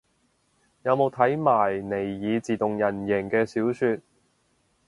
[0.81, 4.01] 有冇睇埋尼爾自動人形嘅小說